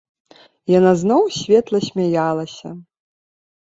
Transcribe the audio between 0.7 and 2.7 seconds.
Яна зноў светла смяялася.